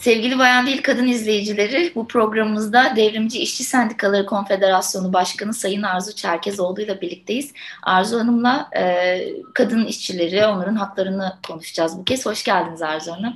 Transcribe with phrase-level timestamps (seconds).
[0.00, 6.80] Sevgili Bayan Değil Kadın izleyicileri, bu programımızda Devrimci İşçi Sendikaları Konfederasyonu Başkanı Sayın Arzu Çerkezoğlu
[6.80, 7.52] ile birlikteyiz.
[7.82, 9.18] Arzu Hanım'la e,
[9.54, 12.26] kadın işçileri, onların haklarını konuşacağız bu kez.
[12.26, 13.34] Hoş geldiniz Arzu Hanım.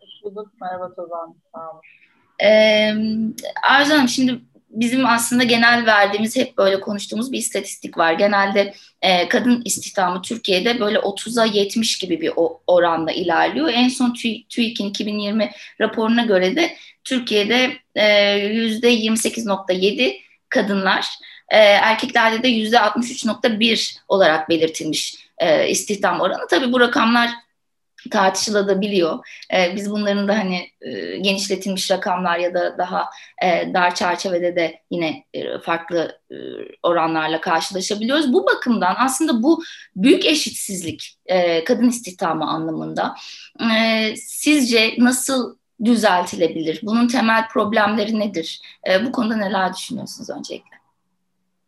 [0.00, 0.52] Hoş bulduk.
[0.60, 1.34] Merhaba Tozan.
[1.54, 1.80] Sağ olun.
[2.42, 2.50] E,
[3.70, 4.40] Arzu Hanım, şimdi
[4.74, 8.12] bizim aslında genel verdiğimiz hep böyle konuştuğumuz bir istatistik var.
[8.12, 12.32] Genelde e, kadın istihdamı Türkiye'de böyle 30'a 70 gibi bir
[12.66, 13.70] oranla ilerliyor.
[13.72, 14.12] En son
[14.48, 20.16] TÜİK'in 2020 raporuna göre de Türkiye'de e, %28.7
[20.48, 21.06] kadınlar,
[21.48, 26.46] e, erkeklerde de %63.1 olarak belirtilmiş e, istihdam oranı.
[26.50, 27.30] Tabii bu rakamlar
[28.10, 29.26] tartışılabiliyor.
[29.54, 33.10] E, biz bunların da hani e, genişletilmiş rakamlar ya da daha
[33.42, 36.36] e, dar çerçevede de yine e, farklı e,
[36.82, 38.32] oranlarla karşılaşabiliyoruz.
[38.32, 39.62] Bu bakımdan aslında bu
[39.96, 43.14] büyük eşitsizlik e, kadın istihdamı anlamında
[43.60, 46.80] e, sizce nasıl düzeltilebilir?
[46.82, 48.60] Bunun temel problemleri nedir?
[48.90, 50.73] E, bu konuda neler düşünüyorsunuz öncelikle?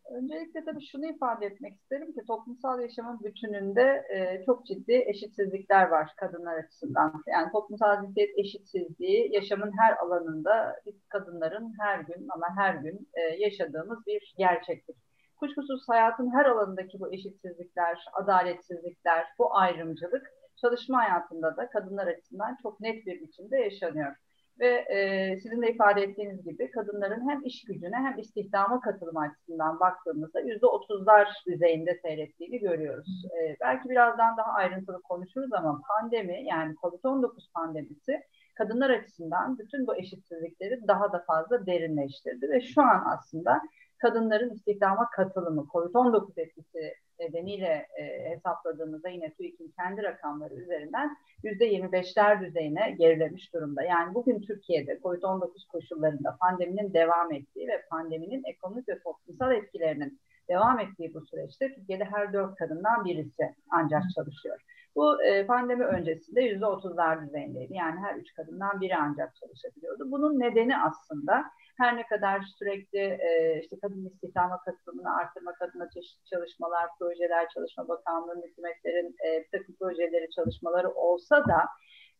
[0.09, 6.11] Öncelikle tabii şunu ifade etmek isterim ki toplumsal yaşamın bütününde e, çok ciddi eşitsizlikler var
[6.17, 7.23] kadınlar açısından.
[7.27, 13.21] Yani toplumsal cinsiyet eşitsizliği yaşamın her alanında biz kadınların her gün ama her gün e,
[13.21, 14.97] yaşadığımız bir gerçeklik.
[15.35, 20.27] Kuşkusuz hayatın her alanındaki bu eşitsizlikler, adaletsizlikler, bu ayrımcılık
[20.61, 24.15] çalışma hayatında da kadınlar açısından çok net bir biçimde yaşanıyor
[24.59, 29.79] ve e, sizin de ifade ettiğiniz gibi kadınların hem iş gücüne hem istihdama katılım açısından
[29.79, 33.25] baktığımızda yüzde otuzlar düzeyinde seyrettiğini görüyoruz.
[33.39, 38.21] E, belki birazdan daha ayrıntılı konuşuruz ama pandemi yani COVID-19 pandemisi
[38.55, 43.61] kadınlar açısından bütün bu eşitsizlikleri daha da fazla derinleştirdi ve şu an aslında
[43.97, 52.95] kadınların istihdama katılımı COVID-19 etkisi nedeniyle e, hesapladığımızda yine TÜİK'in kendi rakamları üzerinden %25'ler düzeyine
[52.99, 53.83] gerilemiş durumda.
[53.83, 60.79] Yani bugün Türkiye'de COVID-19 koşullarında pandeminin devam ettiği ve pandeminin ekonomik ve toplumsal etkilerinin devam
[60.79, 64.59] ettiği bu süreçte Türkiye'de her dört kadından birisi ancak çalışıyor.
[64.95, 67.73] Bu e, pandemi öncesinde yüzde otuzlar düzeyindeydi.
[67.73, 70.11] Yani her üç kadından biri ancak çalışabiliyordu.
[70.11, 71.45] Bunun nedeni aslında
[71.77, 77.87] her ne kadar sürekli e, işte kadın istihdama katılımını arttırmak adına çeşitli çalışmalar, projeler, Çalışma
[77.87, 81.65] Bakanlığı'nın, hükümetlerin e, bir takım projeleri, çalışmaları olsa da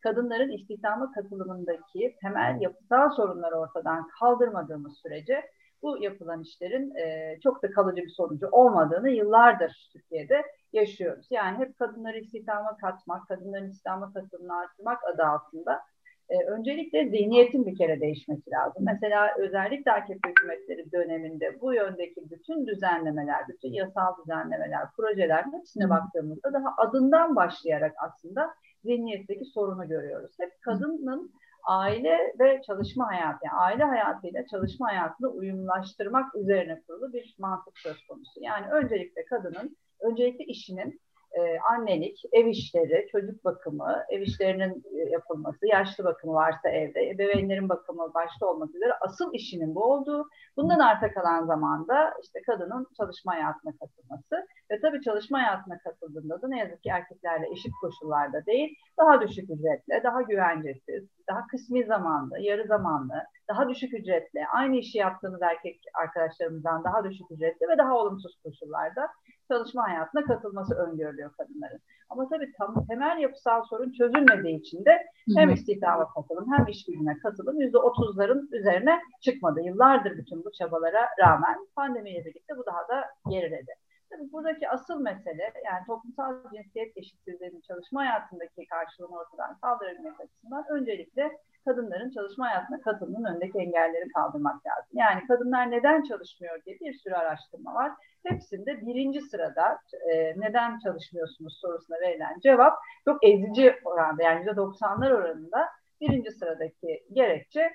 [0.00, 5.50] kadınların istihdama katılımındaki temel yapısal sorunları ortadan kaldırmadığımız sürece
[5.82, 10.42] bu yapılan işlerin e, çok da kalıcı bir sonucu olmadığını yıllardır Türkiye'de
[10.72, 11.26] yaşıyoruz.
[11.30, 15.80] Yani hep kadınları istihdama katmak, kadınların istihdama katılımını arttırmak adı altında
[16.28, 18.84] e, öncelikle zihniyetin bir kere değişmesi lazım.
[18.86, 26.52] Mesela özellikle AKP hükümetleri döneminde bu yöndeki bütün düzenlemeler, bütün yasal düzenlemeler, projeler hepsine baktığımızda
[26.52, 28.50] daha adından başlayarak aslında
[28.84, 30.32] zihniyetteki sorunu görüyoruz.
[30.40, 31.32] Hep kadının
[31.68, 38.06] aile ve çalışma hayatı, yani aile hayatıyla çalışma hayatını uyumlaştırmak üzerine kurulu bir mantık söz
[38.06, 38.40] konusu.
[38.40, 41.00] Yani öncelikle kadının, öncelikle işinin
[41.32, 47.68] e, annelik, ev işleri, çocuk bakımı, ev işlerinin e, yapılması, yaşlı bakımı varsa evde, ebeveynlerin
[47.68, 53.34] bakımı başta olmak üzere asıl işinin bu olduğu, bundan arta kalan zamanda işte kadının çalışma
[53.34, 58.74] hayatına katılması ve tabii çalışma hayatına katıldığında da ne yazık ki erkeklerle eşit koşullarda değil,
[58.98, 64.98] daha düşük ücretle, daha güvencesiz, daha kısmi zamanlı, yarı zamanlı, daha düşük ücretle, aynı işi
[64.98, 69.08] yaptığımız erkek arkadaşlarımızdan daha düşük ücretle ve daha olumsuz koşullarda
[69.48, 71.80] çalışma hayatına katılması öngörülüyor kadınların.
[72.10, 77.18] Ama tabii tam, temel yapısal sorun çözülmediği için de hem istihdama katılım hem iş gücüne
[77.18, 79.60] katılım yüzde otuzların üzerine çıkmadı.
[79.60, 83.72] Yıllardır bütün bu çabalara rağmen pandemiyle birlikte bu daha da geriledi.
[84.10, 91.38] Tabii buradaki asıl mesele yani toplumsal cinsiyet eşitsizliğinin çalışma hayatındaki karşılığını ortadan kaldırabilmek açısından öncelikle
[91.64, 94.90] kadınların çalışma hayatına katılımının önündeki engelleri kaldırmak lazım.
[94.92, 97.92] Yani kadınlar neden çalışmıyor diye bir sürü araştırma var.
[98.26, 99.78] Hepsinde birinci sırada
[100.12, 105.68] e, neden çalışmıyorsunuz sorusuna verilen cevap çok ezici oranda yani %90'lar oranında
[106.00, 107.72] birinci sıradaki gerekçe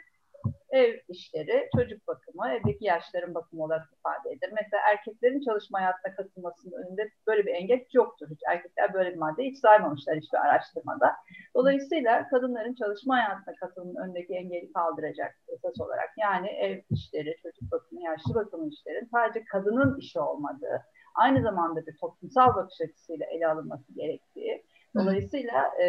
[0.74, 4.54] ev işleri, çocuk bakımı, evdeki yaşların bakımı olarak ifade edilir.
[4.62, 8.28] Mesela erkeklerin çalışma hayatına katılmasının önünde böyle bir engel yoktur.
[8.32, 11.16] Hiç erkekler böyle bir maddeyi hiç saymamışlar hiçbir araştırmada.
[11.56, 16.10] Dolayısıyla kadınların çalışma hayatına katılımının önündeki engeli kaldıracak esas olarak.
[16.18, 20.82] Yani ev işleri, çocuk bakımı, yaşlı bakımı işlerin sadece kadının işi olmadığı,
[21.16, 24.64] aynı zamanda bir toplumsal bakış açısıyla ele alınması gerektiği,
[24.96, 25.86] Dolayısıyla e,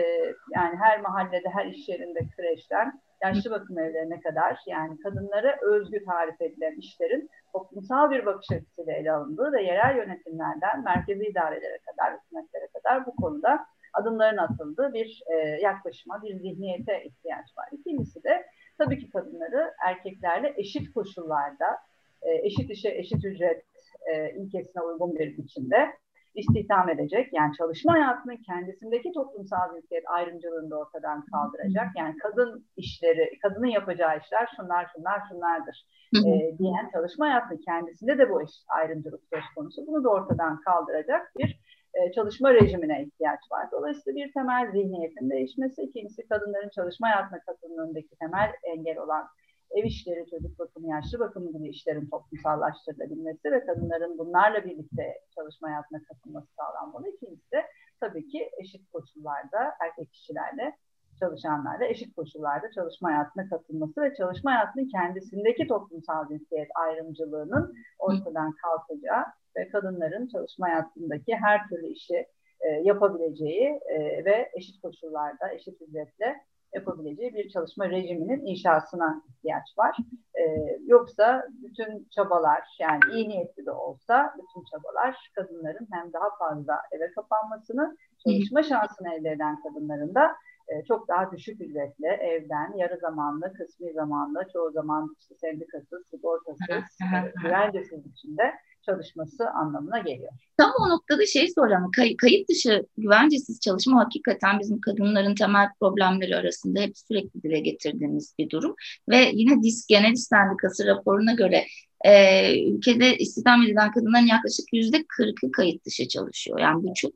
[0.54, 6.40] yani her mahallede, her iş yerinde kreşten yaşlı bakım evlerine kadar yani kadınlara özgü tarif
[6.40, 12.68] edilen işlerin toplumsal bir bakış açısıyla ele alındığı ve yerel yönetimlerden merkezi idarelere kadar, hükümetlere
[12.74, 17.68] kadar bu konuda adımların atıldığı bir e, yaklaşıma, bir zihniyete ihtiyaç var.
[17.72, 18.46] İkincisi de
[18.78, 21.78] tabii ki kadınları erkeklerle eşit koşullarda,
[22.22, 23.64] e, eşit işe eşit ücret
[24.06, 25.92] e, ilkesine uygun bir biçimde
[26.34, 27.28] istihdam edecek.
[27.32, 31.86] Yani çalışma hayatının kendisindeki toplumsal cinsiyet ayrımcılığını da ortadan kaldıracak.
[31.96, 35.86] Yani kadın işleri, kadının yapacağı işler şunlar şunlar şunlardır
[36.16, 39.86] e, diyen çalışma hayatının kendisinde de bu eşit ayrımcılık söz konusu.
[39.86, 41.60] Bunu da ortadan kaldıracak bir
[41.94, 43.69] e, çalışma rejimine ihtiyaç var.
[43.72, 49.26] Dolayısıyla bir temel zihniyetin değişmesi, ikincisi kadınların çalışma hayatına katılımındaki temel engel olan
[49.74, 56.02] ev işleri, çocuk bakımı, yaşlı bakımı gibi işlerin toplumsallaştırılabilmesi ve kadınların bunlarla birlikte çalışma hayatına
[56.02, 57.08] katılması sağlanmalı.
[57.08, 57.66] İkincisi de
[58.00, 60.76] tabii ki eşit koşullarda erkek kişilerle
[61.20, 69.24] çalışanlarla eşit koşullarda çalışma hayatına katılması ve çalışma hayatının kendisindeki toplumsal cinsiyet ayrımcılığının ortadan kalkacağı
[69.56, 72.26] ve kadınların çalışma hayatındaki her türlü işi
[72.60, 76.36] e, yapabileceği e, ve eşit koşullarda, eşit ücretle
[76.74, 79.96] yapabileceği bir çalışma rejiminin inşasına ihtiyaç var.
[80.34, 86.82] Ee, yoksa bütün çabalar yani iyi niyetli de olsa bütün çabalar kadınların hem daha fazla
[86.92, 90.34] eve kapanmasını, çalışma şansını elde eden kadınların da
[90.68, 96.84] e, çok daha düşük ücretle evden yarı zamanlı, kısmi zamanlı, çoğu zaman işte sendikasız, sigortasız,
[97.14, 98.54] e, güvencesiz biçimde
[98.86, 100.32] çalışması anlamına geliyor.
[100.56, 101.90] Tam o noktada şey soracağım.
[101.96, 108.34] Kay, kayıt dışı güvencesiz çalışma hakikaten bizim kadınların temel problemleri arasında hep sürekli dile getirdiğimiz
[108.38, 108.75] bir durum.
[109.08, 111.64] Ve yine DİSK Genel İş Sendikası raporuna göre
[112.04, 116.58] e, ülkede istihdam edilen kadınların yaklaşık yüzde kırkı kayıt dışı çalışıyor.
[116.58, 117.12] Yani bu çok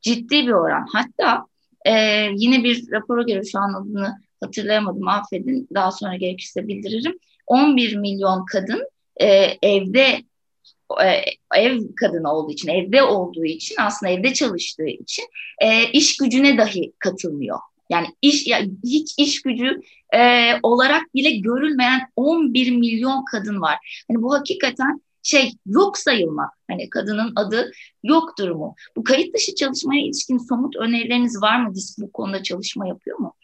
[0.00, 0.86] ciddi bir oran.
[0.92, 1.46] Hatta
[1.86, 1.92] e,
[2.34, 7.18] yine bir rapora göre şu an adını hatırlayamadım affedin daha sonra gerekirse bildiririm.
[7.46, 8.88] 11 milyon kadın
[9.20, 9.26] e,
[9.62, 10.22] evde
[11.54, 15.24] ev kadını olduğu için, evde olduğu için aslında evde çalıştığı için
[15.62, 17.58] e, iş gücüne dahi katılmıyor.
[17.90, 19.80] Yani iş yani hiç iş gücü
[20.14, 24.04] e, olarak bile görülmeyen 11 milyon kadın var.
[24.08, 26.50] Hani bu hakikaten şey yok sayılmak.
[26.70, 27.70] Hani kadının adı
[28.02, 28.74] yok durumu.
[28.96, 31.74] Bu kayıt dışı çalışmaya ilişkin somut önerileriniz var mı?
[31.74, 33.34] DİSK bu konuda çalışma yapıyor mu?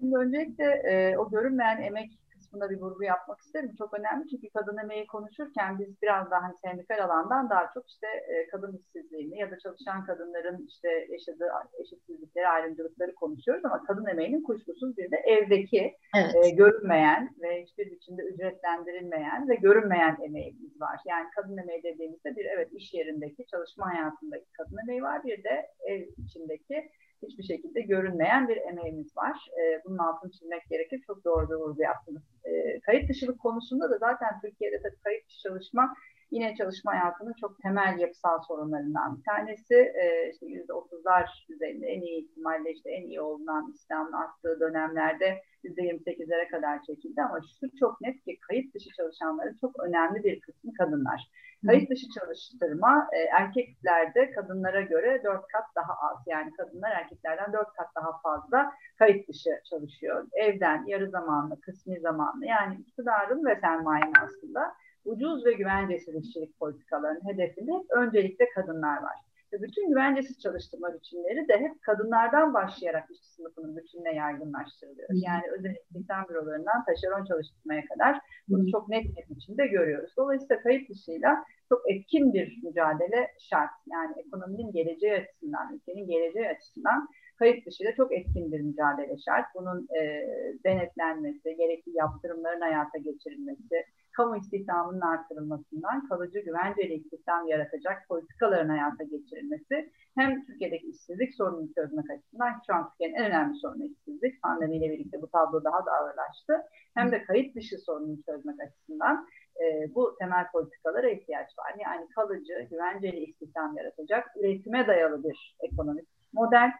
[0.00, 2.10] Şimdi öncelikle e, o görünmeyen emek
[2.56, 3.74] kısmında bir vurgu yapmak isterim.
[3.78, 8.06] Çok önemli çünkü kadın emeği konuşurken biz biraz daha hani sendikal alandan daha çok işte
[8.06, 11.48] e, kadın işsizliğini ya da çalışan kadınların işte yaşadığı
[11.80, 16.34] eşitsizlikleri, ayrımcılıkları konuşuyoruz ama kadın emeğinin kuşkusuz bir de evdeki evet.
[16.44, 21.00] e, görünmeyen ve hiçbir biçimde ücretlendirilmeyen ve görünmeyen emeğimiz var.
[21.06, 25.66] Yani kadın emeği dediğimizde bir evet iş yerindeki çalışma hayatındaki kadın emeği var bir de
[25.86, 26.90] ev içindeki
[27.22, 29.36] hiçbir şekilde görünmeyen bir emeğimiz var.
[29.60, 31.02] E, bunun altını çizmek gerekir.
[31.06, 32.22] Çok doğru bir vurgu yaptınız.
[32.44, 35.94] E, kayıt dışılık konusunda da zaten Türkiye'de de kayıt dışı çalışma
[36.30, 39.74] yine çalışma hayatının çok temel yapısal sorunlarından bir tanesi.
[39.74, 46.48] E, işte %30'lar düzeyinde en iyi ihtimalle işte en iyi olunan İslam'ın arttığı dönemlerde %28'lere
[46.48, 51.30] kadar çekildi ama şu çok net ki kayıt dışı çalışanların çok önemli bir kısmı kadınlar.
[51.66, 56.18] Kayıt dışı çalıştırma e, erkeklerde kadınlara göre dört kat daha az.
[56.26, 60.26] Yani kadınlar erkeklerden dört kat daha fazla kayıt dışı çalışıyor.
[60.32, 67.24] Evden yarı zamanlı, kısmi zamanlı yani iktidarın ve sermayenin aslında ucuz ve güvencesiz işçilik politikalarının
[67.24, 69.25] hedefinde öncelikle kadınlar var.
[69.52, 75.08] Bütün güvencesiz çalıştırma biçimleri de hep kadınlardan başlayarak işçi sınıfının bütününe yaygınlaştırılıyor.
[75.12, 80.12] Yani özel istihdam bürolarından taşeron çalıştırmaya kadar bunu çok net bir biçimde görüyoruz.
[80.16, 83.70] Dolayısıyla kayıt dışıyla çok etkin bir mücadele şart.
[83.86, 89.46] Yani ekonominin geleceği açısından, ülkenin geleceği açısından kayıt dışıyla çok etkin bir mücadele şart.
[89.54, 90.26] Bunun e,
[90.64, 93.84] denetlenmesi, gerekli yaptırımların hayata geçirilmesi,
[94.16, 102.10] kamu istihdamının artırılmasından kalıcı güvenceli istihdam yaratacak politikaların hayata geçirilmesi hem Türkiye'deki işsizlik sorununu çözmek
[102.10, 104.42] açısından şu an Türkiye'nin en önemli sorunu işsizlik.
[104.42, 106.54] Pandemiyle birlikte bu tablo daha da ağırlaştı.
[106.94, 109.26] Hem de kayıt dışı sorununu çözmek açısından
[109.62, 111.74] e, bu temel politikalara ihtiyaç var.
[111.84, 116.70] Yani kalıcı, güvenceli istihdam yaratacak, üretime dayalı bir ekonomik model,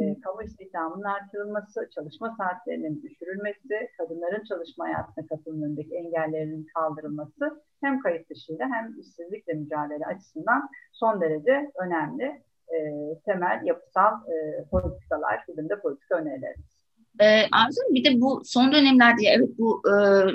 [0.00, 8.30] e, kamu istihdamının artırılması, çalışma saatlerinin düşürülmesi, kadınların çalışma hayatına katılımındaki engellerinin kaldırılması hem kayıt
[8.30, 12.42] dışıyla hem işsizlikle mücadele açısından son derece önemli
[12.74, 12.78] e,
[13.24, 16.75] temel yapısal e, politikalar, bizim de politika önerilerimiz.
[17.20, 19.92] E, Arzu bir de bu son dönemlerde evet bu e,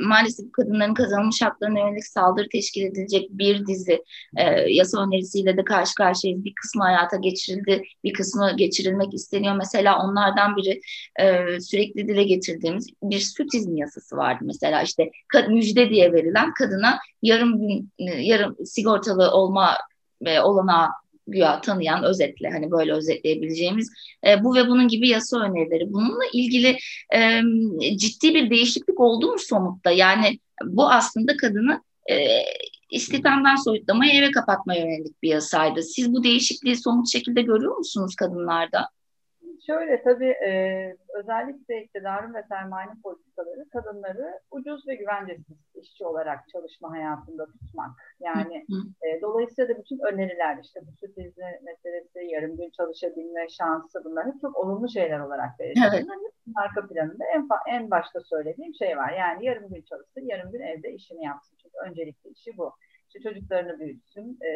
[0.07, 4.03] maalesef kadınların kazanılmış haklarına yönelik saldırı teşkil edilecek bir dizi
[4.37, 6.43] e, yasa önerisiyle de karşı karşıyayız.
[6.43, 9.55] Bir kısmı hayata geçirildi, bir kısmı geçirilmek isteniyor.
[9.55, 10.81] Mesela onlardan biri
[11.19, 14.39] e, sürekli dile getirdiğimiz bir süt izni yasası vardı.
[14.41, 15.11] Mesela işte
[15.49, 19.77] müjde diye verilen kadına yarım gün yarım sigortalı olma
[20.21, 20.87] ve olanağı
[21.31, 23.89] güya tanıyan özetle hani böyle özetleyebileceğimiz
[24.27, 25.93] e, bu ve bunun gibi yasa önerileri.
[25.93, 26.77] Bununla ilgili
[27.15, 27.41] e,
[27.97, 29.91] ciddi bir değişiklik oldu mu somutta?
[29.91, 32.15] Yani bu aslında kadını e,
[32.91, 35.83] istihdamdan soyutlamaya eve kapatmaya yönelik bir yasaydı.
[35.83, 38.89] Siz bu değişikliği somut şekilde görüyor musunuz kadınlarda?
[39.65, 40.51] Şöyle tabii e,
[41.13, 47.91] özellikle iktidarın ve sermayenin politikaları kadınları ucuz ve güvencesiz işçi olarak çalışma hayatında tutmak.
[48.19, 48.65] Yani
[49.01, 54.27] e, dolayısıyla da bütün öneriler işte bu süt izni meselesi, yarım gün çalışabilme şansı bunlar
[54.27, 55.85] hep çok olumlu şeyler olarak veriliyor.
[55.93, 56.03] Evet.
[56.05, 59.13] Bunların arka planında en, en başta söylediğim şey var.
[59.13, 61.57] Yani yarım gün çalışsın, yarım gün evde işini yapsın.
[61.61, 62.73] Çünkü öncelikli işi bu
[63.15, 64.49] işte çocuklarını büyütsün, e,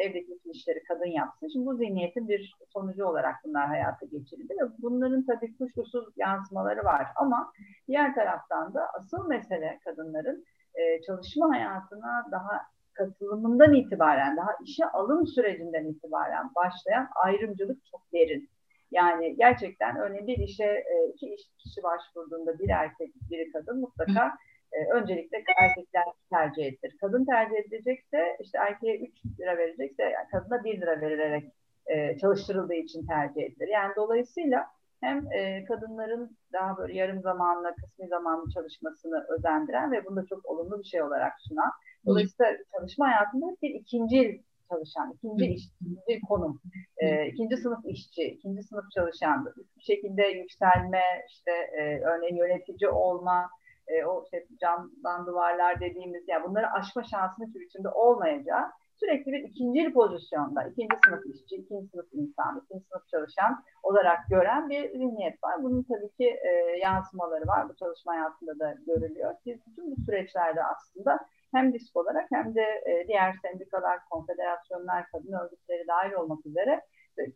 [0.00, 1.48] evdeki bütün işleri kadın yapsın.
[1.52, 7.06] Şimdi bu zihniyetin bir sonucu olarak bunlar hayata geçirildi ve bunların tabii kuşkusuz yansımaları var.
[7.16, 7.52] Ama
[7.88, 12.60] diğer taraftan da asıl mesele kadınların e, çalışma hayatına daha
[12.92, 18.48] katılımından itibaren, daha işe alım sürecinden itibaren başlayan ayrımcılık çok derin.
[18.90, 24.32] Yani gerçekten örneğin bir işe e, iki iş kişi başvurduğunda bir erkek, biri kadın mutlaka
[24.72, 26.96] e, öncelikle erkekler tercih edilir.
[27.00, 31.52] Kadın tercih edilecekse işte erkeğe 3 lira verecekse yani kadına 1 lira verilerek
[31.86, 33.68] e, çalıştırıldığı için tercih edilir.
[33.68, 34.66] Yani dolayısıyla
[35.00, 40.46] hem e, kadınların daha böyle yarım zamanlı, kısmi zamanlı çalışmasını özendiren ve bunu da çok
[40.46, 41.70] olumlu bir şey olarak sunan.
[42.06, 46.60] Dolayısıyla çalışma hayatında bir ikinci çalışan, ikinci iş, ikinci konum,
[46.96, 53.50] e, ikinci sınıf işçi, ikinci sınıf çalışan, bir şekilde yükselme, işte e, örneğin yönetici olma,
[53.88, 58.64] e, o işte camdan duvarlar dediğimiz yani bunları aşma şansının hiçbir biçimde olmayacağı
[59.00, 64.68] sürekli bir ikinci pozisyonda, ikinci sınıf işçi, ikinci sınıf insan, ikinci sınıf çalışan olarak gören
[64.68, 65.62] bir zihniyet var.
[65.62, 66.50] Bunun tabii ki e,
[66.82, 67.68] yansımaları var.
[67.68, 69.34] Bu çalışma hayatında da görülüyor.
[69.46, 71.18] Biz bütün bu süreçlerde aslında
[71.54, 76.82] hem disk olarak hem de e, diğer sendikalar, konfederasyonlar, kadın örgütleri dahil olmak üzere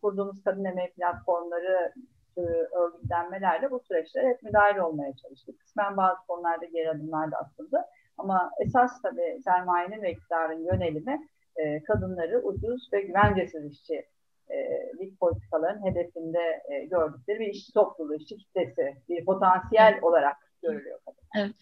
[0.03, 1.93] kurduğumuz kadın emeği platformları
[2.41, 5.61] e, örgütlenmelerle bu süreçlere hep müdahil olmaya çalıştık.
[5.61, 7.81] Kısmen bazı konularda geri adımlar da atıldı.
[8.19, 14.07] Ama esas tabii sermayenin ve iktidarın yönelimi e, kadınları ucuz ve güvencesiz işçi
[14.51, 20.99] e, politikaların hedefinde e, gördükleri bir işçi topluluğu, işçi kitlesi, bir potansiyel olarak görülüyor.
[21.37, 21.53] Evet.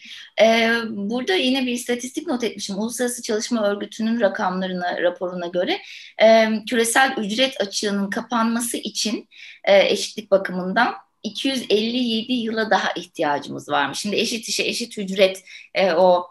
[0.40, 2.78] Ee, burada yine bir istatistik not etmişim.
[2.78, 5.78] Uluslararası Çalışma Örgütü'nün rakamlarına, raporuna göre
[6.22, 9.28] e, küresel ücret açığının kapanması için
[9.64, 13.98] e, eşitlik bakımından 257 yıla daha ihtiyacımız varmış.
[13.98, 16.26] Şimdi eşit işe eşit ücret e, o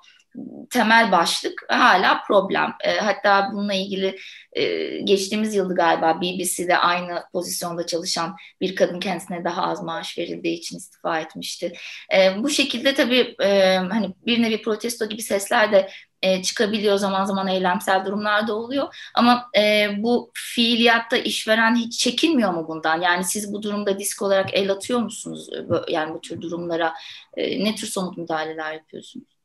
[0.70, 2.74] temel başlık hala problem.
[2.84, 4.15] E, hatta bununla ilgili
[4.53, 10.58] e, geçtiğimiz yılda galiba BBC'de aynı pozisyonda çalışan bir kadın kendisine daha az maaş verildiği
[10.58, 11.74] için istifa etmişti.
[12.15, 15.89] E, bu şekilde tabii e, hani bir nevi protesto gibi sesler de
[16.22, 22.67] e, çıkabiliyor zaman zaman eylemsel durumlarda oluyor ama e, bu fiiliyatta işveren hiç çekinmiyor mu
[22.67, 23.01] bundan?
[23.01, 25.50] Yani siz bu durumda disk olarak el atıyor musunuz?
[25.88, 26.94] Yani bu tür durumlara
[27.38, 29.37] e, ne tür somut müdahaleler yapıyorsunuz?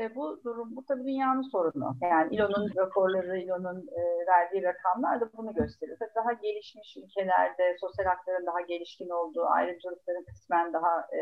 [0.00, 1.96] E, bu durum, bu tabii dünyanın sorunu.
[2.02, 5.98] Yani İLO'nun raporları, İLO'nun e, verdiği rakamlar da bunu gösteriyor.
[5.98, 11.20] Tabii daha gelişmiş ülkelerde sosyal hakların daha gelişkin olduğu, ayrımcılıkların kısmen daha e,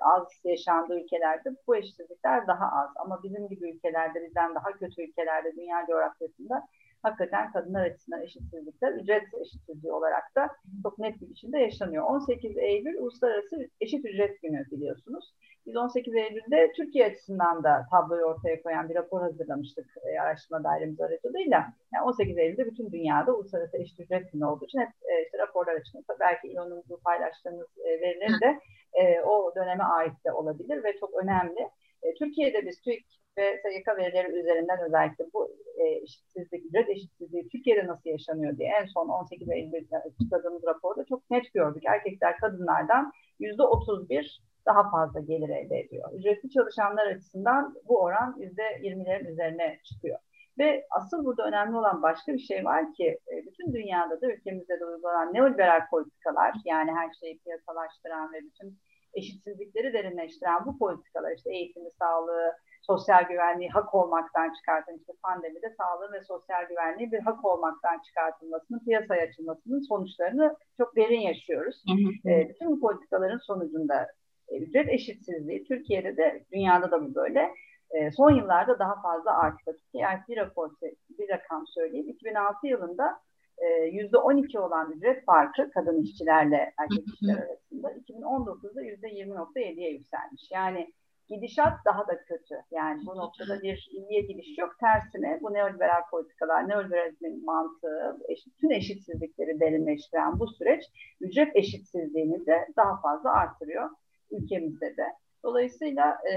[0.00, 2.90] az yaşandığı ülkelerde bu eşitsizlikler daha az.
[2.96, 6.68] Ama bizim gibi ülkelerde, bizden daha kötü ülkelerde, dünya coğrafyasında
[7.04, 10.48] hakikaten kadınlar açısından eşitsizlikler ücret eşitsizliği olarak da
[10.82, 12.04] çok net bir biçimde yaşanıyor.
[12.04, 15.34] 18 Eylül Uluslararası Eşit Ücret Günü biliyorsunuz.
[15.66, 21.00] Biz 18 Eylül'de Türkiye açısından da tabloyu ortaya koyan bir rapor hazırlamıştık e, araştırma dairemiz
[21.00, 21.72] aracılığıyla.
[21.94, 25.74] Yani 18 Eylül'de bütün dünyada uluslararası eşit ücret günü olduğu için hep e, işte raporlar
[25.74, 26.04] açılıyor.
[26.20, 28.60] Belki İLO'nun bu paylaştığımız e, verileri de
[28.94, 31.68] e, o döneme ait de olabilir ve çok önemli.
[32.02, 33.06] E, Türkiye'de biz TÜİK
[33.38, 38.86] ve SGK verileri üzerinden özellikle bu e, eşitsizlik, ücret eşitsizliği Türkiye'de nasıl yaşanıyor diye en
[38.86, 41.82] son 18 Eylül'de açıkladığımız raporda çok net gördük.
[41.86, 46.10] Erkekler kadınlardan yüzde 31 daha fazla gelir elde ediyor.
[46.12, 50.18] Ücretli çalışanlar açısından bu oran yüzde 20'lerin üzerine çıkıyor.
[50.58, 54.80] Ve asıl burada önemli olan başka bir şey var ki e, bütün dünyada da ülkemizde
[54.80, 58.78] de uygulanan neoliberal politikalar yani her şeyi piyasalaştıran ve bütün
[59.14, 62.52] eşitsizlikleri derinleştiren bu politikalar işte eğitimi, sağlığı,
[62.82, 68.84] sosyal güvenliği hak olmaktan çıkartın işte pandemide sağlığı ve sosyal güvenliği bir hak olmaktan çıkartılmasının
[68.84, 71.84] piyasaya açılmasının sonuçlarını çok derin yaşıyoruz.
[71.88, 72.30] Hı hı.
[72.30, 74.06] E, bütün bu politikaların sonucunda
[74.52, 77.54] ücret eşitsizliği Türkiye'de de dünyada da bu böyle.
[77.90, 79.72] E, son yıllarda daha fazla arttı.
[79.72, 80.70] Türkiye bir rapor
[81.18, 82.08] bir rakam söyleyeyim.
[82.08, 83.20] 2006 yılında
[83.58, 90.50] e, yüzde 12 olan ücret farkı kadın işçilerle erkek işçiler arasında 2019'da yüzde 20.7'ye yükselmiş.
[90.52, 90.92] Yani
[91.28, 92.54] gidişat daha da kötü.
[92.70, 94.76] Yani bu noktada bir iyiye gidiş yok.
[94.80, 100.84] Tersine bu neoliberal politikalar, neoliberalizmin mantığı, eşit, tüm eşitsizlikleri derinleştiren bu süreç
[101.20, 103.90] ücret eşitsizliğini de daha fazla artırıyor
[104.30, 105.06] ülkemizde de.
[105.44, 106.34] Dolayısıyla e,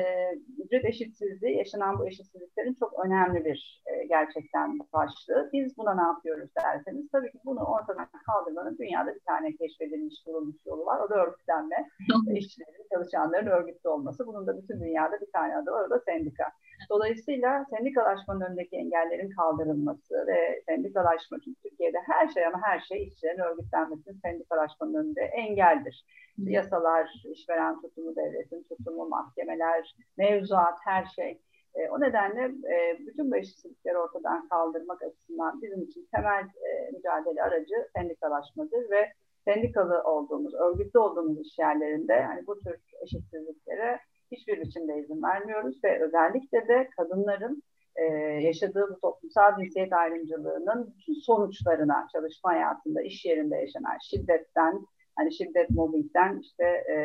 [0.63, 5.49] ücret eşitsizliği, yaşanan bu eşitsizliklerin çok önemli bir e, gerçekten başlığı.
[5.53, 10.65] Biz buna ne yapıyoruz derseniz, tabii ki bunu ortadan kaldırmanın dünyada bir tane keşfedilmiş, bulunmuş
[10.65, 10.99] yolu var.
[10.99, 11.89] O da örgütlenme.
[12.37, 14.27] işçilerin, çalışanların örgütlü olması.
[14.27, 16.45] Bunun da bütün dünyada bir tane adı var, o da sendika.
[16.89, 23.39] Dolayısıyla sendikalaşmanın önündeki engellerin kaldırılması ve sendikalaşma çünkü Türkiye'de her şey ama her şey işçilerin
[23.39, 26.05] örgütlenmesinin sendikalaşmanın önünde engeldir.
[26.37, 31.41] Yasalar, işveren tutumu, devletin tutumu, mahkemeler, mevzuat, her şey.
[31.75, 32.43] E, o nedenle
[32.73, 39.13] e, bütün bu eşitsizlikleri ortadan kaldırmak açısından bizim için temel e, mücadele aracı sendikalaşmadır ve
[39.45, 43.99] sendikalı olduğumuz, örgütlü olduğumuz iş yerlerinde hani bu tür eşitsizliklere
[44.31, 47.63] hiçbir biçimde izin vermiyoruz ve özellikle de kadınların
[47.95, 48.03] e,
[48.41, 56.39] yaşadığı bu toplumsal cinsiyet ayrımcılığının sonuçlarına çalışma hayatında, iş yerinde yaşanan şiddetten, hani şiddet, mobbingden
[56.39, 56.97] işte e,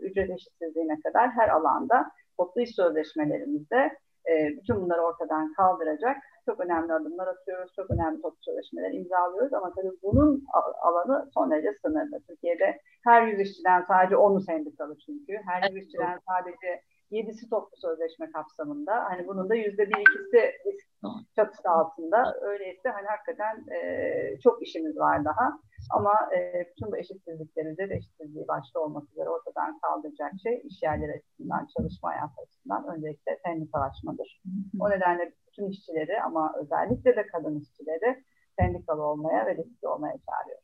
[0.00, 3.90] ücret eşitsizliğine kadar her alanda toplu iş sözleşmelerimizde
[4.28, 9.72] e, bütün bunları ortadan kaldıracak çok önemli adımlar atıyoruz, çok önemli toplu sözleşmeler imzalıyoruz ama
[9.74, 10.44] tabii bunun
[10.82, 12.20] alanı son derece sınırlı.
[12.28, 15.32] Türkiye'de her yüz işçiden sadece 10'u sendikalı çünkü.
[15.46, 19.04] Her yüz işçiden sadece 7'si toplu sözleşme kapsamında.
[19.04, 20.52] Hani bunun da yüzde bir ikisi
[21.36, 22.36] çatısı altında.
[22.40, 25.60] Öyleyse hani hakikaten e, çok işimiz var daha.
[25.90, 31.12] Ama e, bütün bu eşitsizlikleri de eşitsizliği başta olmak üzere ortadan kaldıracak şey iş yerleri
[31.12, 34.42] açısından, çalışma hayatı açısından öncelikle sendikalaşmadır.
[34.80, 38.24] O nedenle bütün işçileri ama özellikle de kadın işçileri
[38.58, 40.59] sendikalı olmaya ve riskli olmaya çağırıyoruz.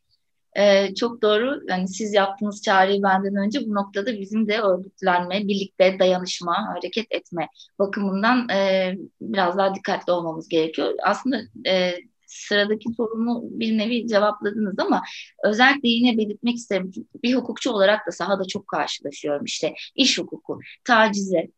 [0.59, 1.61] Ee, çok doğru.
[1.69, 7.49] Yani siz yaptığınız çağrıyı benden önce bu noktada bizim de örgütlenme, birlikte dayanışma, hareket etme
[7.79, 10.95] bakımından e, biraz daha dikkatli olmamız gerekiyor.
[11.05, 11.95] Aslında e,
[12.27, 15.03] sıradaki sorumu bir nevi cevapladınız ama
[15.45, 16.93] özellikle yine belirtmek isterim.
[17.23, 21.49] Bir hukukçu olarak da sahada çok karşılaşıyorum işte iş hukuku, tacize,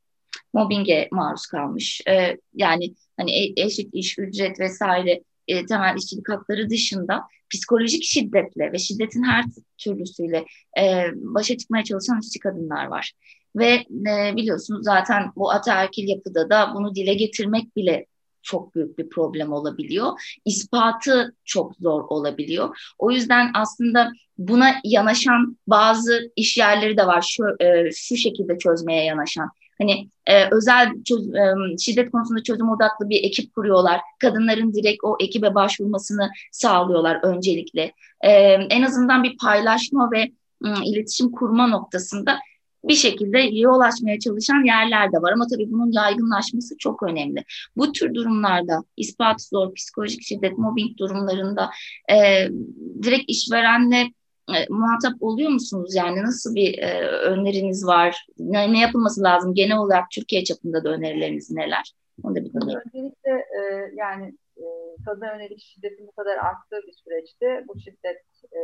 [0.55, 2.01] mobbinge maruz kalmış.
[2.09, 8.73] E, yani hani e, eşit iş, ücret vesaire e, temel işçilik hakları dışında psikolojik şiddetle
[8.73, 9.45] ve şiddetin her
[9.79, 10.45] türlüsüyle
[10.81, 13.13] e, başa çıkmaya çalışan işçi kadınlar var.
[13.57, 18.07] Ve e, biliyorsunuz zaten bu ataerkil yapıda da bunu dile getirmek bile
[18.43, 20.39] çok büyük bir problem olabiliyor.
[20.45, 22.79] İspatı çok zor olabiliyor.
[22.99, 27.27] O yüzden aslında buna yanaşan bazı iş yerleri de var.
[27.29, 29.51] Şu, e, şu şekilde çözmeye yanaşan.
[29.81, 34.01] Hani e, özel çöz, e, şiddet konusunda çözüm odaklı bir ekip kuruyorlar.
[34.21, 37.93] Kadınların direkt o ekibe başvurmasını sağlıyorlar öncelikle.
[38.21, 38.31] E,
[38.71, 40.21] en azından bir paylaşma ve
[40.65, 42.39] e, iletişim kurma noktasında
[42.85, 45.33] bir şekilde yol açmaya çalışan yerler de var.
[45.33, 47.45] Ama tabii bunun yaygınlaşması çok önemli.
[47.77, 51.71] Bu tür durumlarda ispat zor, psikolojik şiddet, mobbing durumlarında
[52.13, 52.49] e,
[53.03, 54.13] direkt işverenle
[54.57, 55.95] e, muhatap oluyor musunuz?
[55.95, 58.27] Yani nasıl bir e, öneriniz var?
[58.39, 59.55] Ne, ne yapılması lazım?
[59.55, 61.95] Genel olarak Türkiye çapında da önerileriniz neler?
[62.23, 64.65] Onu da bir Öncelikle e, yani e,
[65.05, 68.61] kadına yönelik şiddetin bu kadar arttığı bir süreçte bu şiddet e,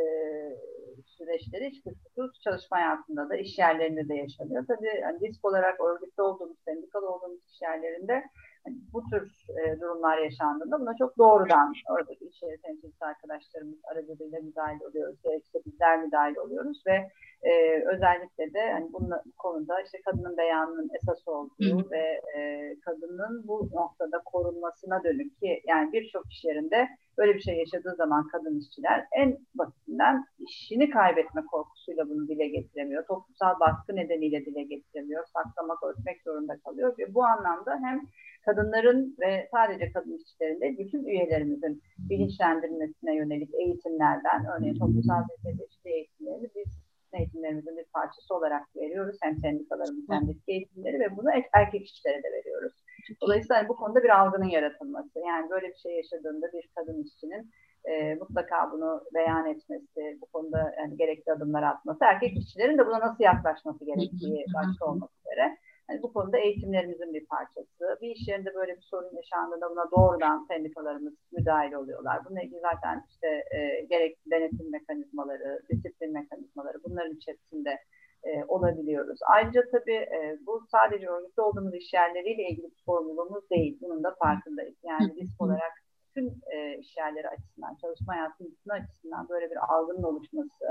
[1.06, 4.64] süreçleri hiç kuşkusuz çalışma hayatında da iş yerlerinde de yaşanıyor.
[4.68, 8.24] Tabii yani risk olarak örgütte olduğumuz, sendikalı olduğumuz iş yerlerinde
[8.64, 9.22] hani bu tür
[9.58, 15.16] e, durumlar yaşandığında buna çok doğrudan oradaki iş yeri temsilcisi arkadaşlarımız aracılığıyla müdahale oluyoruz.
[15.24, 17.10] Gerekirse bizler müdahale oluyoruz ve
[17.42, 17.52] e,
[17.94, 22.40] özellikle de hani bunun, bu konuda işte kadının beyanının esas olduğu ve e,
[22.84, 28.28] kadının bu noktada korunmasına dönük ki yani birçok iş yerinde böyle bir şey yaşadığı zaman
[28.28, 33.06] kadın işçiler en basitinden işini kaybetme korkusuyla bunu dile getiremiyor.
[33.06, 35.24] Toplumsal baskı nedeniyle dile getiremiyor.
[35.34, 38.00] Saklamak, örtmek zorunda kalıyor ve bu anlamda hem
[38.44, 46.48] kadınların ve sadece kadın işçilerin de bütün üyelerimizin bilinçlendirilmesine yönelik eğitimlerden, örneğin toplumsal cinsiyet eğitimlerini
[46.56, 49.16] biz eğitimlerimizin bir parçası olarak veriyoruz.
[49.22, 52.72] Hem sendikalarımız hem de eğitimleri ve bunu erkek işçilere de veriyoruz.
[53.20, 55.18] Dolayısıyla hani bu konuda bir algının yaratılması.
[55.26, 57.50] Yani böyle bir şey yaşadığında bir kadın işçinin
[57.84, 63.00] e, mutlaka bunu beyan etmesi, bu konuda yani gerekli adımlar atması, erkek işçilerin de buna
[63.00, 65.56] nasıl yaklaşması gerektiği başta olmak üzere.
[65.90, 67.98] Yani bu konuda eğitimlerimizin bir parçası.
[68.02, 72.24] Bir iş yerinde böyle bir sorun yaşandığında buna doğrudan sendikalarımız müdahil oluyorlar.
[72.24, 77.78] Bununla ilgili zaten işte e, gerek denetim mekanizmaları, disiplin mekanizmaları bunların içerisinde
[78.24, 79.18] e, olabiliyoruz.
[79.34, 83.78] Ayrıca tabii e, bu sadece örgütlü olduğumuz iş yerleriyle ilgili bir sorumluluğumuz değil.
[83.82, 84.76] Bunun da farkındayız.
[84.82, 85.72] Yani risk olarak
[86.08, 90.64] bütün e, iş yerleri açısından, çalışma hayatının bütün açısından böyle bir algının oluşması,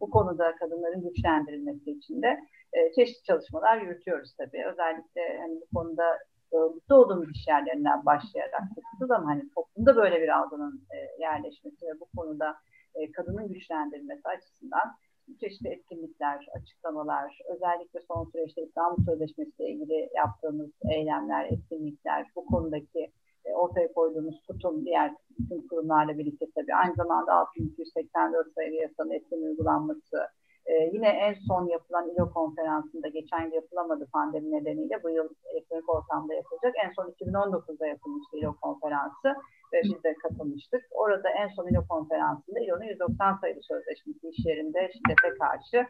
[0.00, 2.40] bu konuda kadınların güçlendirilmesi için de
[2.72, 4.64] e, çeşitli çalışmalar yürütüyoruz tabii.
[4.72, 6.18] Özellikle hani bu konuda
[6.52, 12.00] örgütlü olduğumuz iş yerlerinden başlayarak kısıtlı da hani toplumda böyle bir algının e, yerleşmesi ve
[12.00, 12.56] bu konuda
[12.94, 14.96] e, kadının güçlendirilmesi açısından
[15.40, 23.00] çeşitli etkinlikler, açıklamalar, özellikle son süreçte İstanbul Sözleşmesi ile ilgili yaptığımız eylemler, etkinlikler, bu konudaki
[23.00, 23.10] e,
[23.54, 30.18] ortaya koyduğumuz tutum diğer bütün kurumlarla birlikte tabii aynı zamanda 6284 sayılı yasanın etkin uygulanması,
[30.68, 35.88] ee, yine en son yapılan İLO konferansında geçen yıl yapılamadı pandemi nedeniyle bu yıl elektronik
[35.88, 36.74] ortamda yapılacak.
[36.84, 39.28] En son 2019'da yapılmıştı İLO konferansı
[39.72, 40.82] ve biz de katılmıştık.
[40.90, 45.86] Orada en son İLO konferansında İLO'nun 190 sayılı sözleşmesi iş yerinde şiddete karşı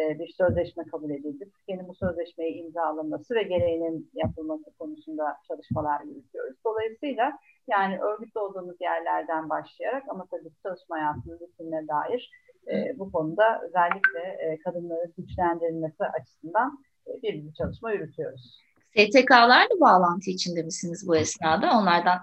[0.00, 1.50] e, bir sözleşme kabul edildi.
[1.50, 6.56] Türkiye'nin bu sözleşmeyi imzalaması ve gereğinin yapılması konusunda çalışmalar yürütüyoruz.
[6.64, 12.30] Dolayısıyla yani örgütlü olduğumuz yerlerden başlayarak ama tabii çalışma hayatının bütününe dair
[12.72, 18.64] e, bu konuda özellikle e, kadınların güçlendirilmesi açısından e, bir çalışma yürütüyoruz.
[18.96, 21.78] STK'larla bağlantı içinde misiniz bu esnada?
[21.78, 22.18] Onlardan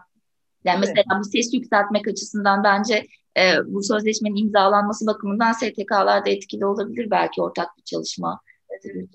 [0.63, 0.95] yani evet.
[0.97, 7.11] mesela bu ses yükseltmek açısından bence e, bu sözleşmenin imzalanması bakımından STK'lar da etkili olabilir
[7.11, 8.41] belki ortak bir çalışma.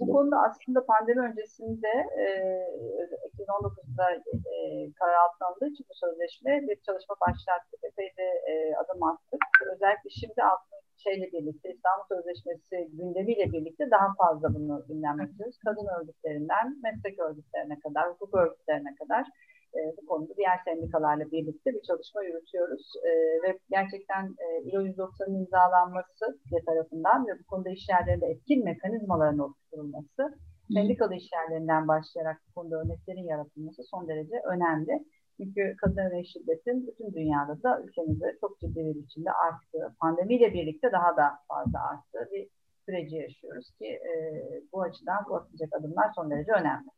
[0.01, 2.25] Bu konuda aslında pandemi öncesinde e,
[3.39, 4.07] 2019'da
[4.55, 4.57] e,
[4.99, 7.81] karar altına alındığı için bu sözleşme bir çalışma başlattık.
[7.83, 9.43] Epey de e, adım attık.
[9.75, 15.59] Özellikle şimdi altında şeyle birlikte İstanbul Sözleşmesi gündemiyle birlikte daha fazla bunu gündem istiyoruz.
[15.65, 19.25] Kadın örgütlerinden meslek örgütlerine kadar, hukuk örgütlerine kadar
[19.79, 22.93] e, bu konuda diğer sendikalarla birlikte bir çalışma yürütüyoruz.
[23.05, 23.11] E,
[23.43, 26.25] ve gerçekten e, İLO 190'ın imzalanması
[26.67, 30.23] tarafından ve bu konuda işyerlerinde etkin mekanizmaların oluşturulması,
[30.73, 35.05] sendikalı işyerlerinden başlayarak bu konuda örneklerin yaratılması son derece önemli.
[35.37, 40.93] Çünkü kadın yönelik şiddetin bütün dünyada da ülkemizde çok ciddi bir biçimde arttığı, pandemiyle birlikte
[40.93, 42.49] daha da fazla arttığı bir
[42.87, 44.13] süreci yaşıyoruz ki e,
[44.73, 46.89] bu açıdan bu atılacak adımlar son derece önemli.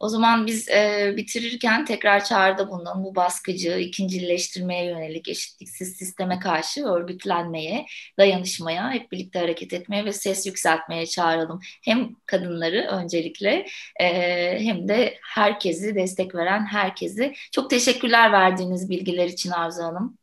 [0.00, 6.84] O zaman biz e, bitirirken tekrar çağrıda bulunan bu baskıcı, ikincileştirmeye yönelik eşitliksiz sisteme karşı
[6.84, 7.86] örgütlenmeye,
[8.18, 11.60] dayanışmaya, hep birlikte hareket etmeye ve ses yükseltmeye çağıralım.
[11.84, 13.66] Hem kadınları öncelikle
[14.00, 14.06] e,
[14.58, 17.34] hem de herkesi, destek veren herkesi.
[17.52, 20.18] Çok teşekkürler verdiğiniz bilgiler için Arzu Hanım.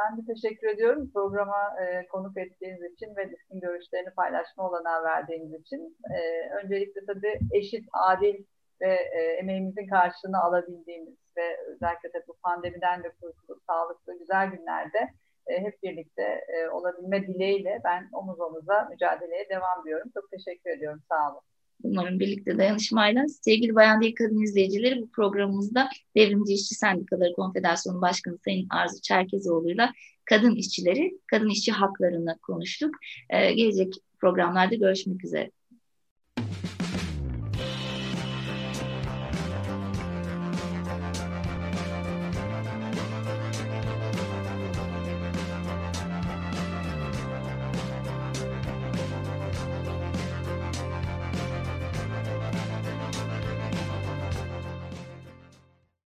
[0.00, 5.60] Ben de teşekkür ediyorum programa e, konuk ettiğiniz için ve sizin görüşlerini paylaşma olanağı verdiğiniz
[5.60, 5.96] için.
[6.10, 6.18] E,
[6.62, 8.44] öncelikle tabii eşit, adil
[8.80, 15.08] ve e, emeğimizin karşılığını alabildiğimiz ve özellikle de bu pandemiden de kurtulup sağlıklı güzel günlerde
[15.46, 20.10] e, hep birlikte e, olabilme dileğiyle ben omuz omuza mücadeleye devam ediyorum.
[20.14, 21.02] Çok teşekkür ediyorum.
[21.08, 21.40] Sağ olun.
[21.82, 23.28] Umarım birlikte dayanışmayla.
[23.28, 29.92] Sevgili Bayan Değil Kadın izleyicileri bu programımızda Devrimci İşçi Sendikaları Konfederasyonu Başkanı Sayın Arzu Çerkezoğlu'yla
[30.24, 32.94] kadın işçileri, kadın işçi haklarını konuştuk.
[33.30, 35.50] Ee, gelecek programlarda görüşmek üzere.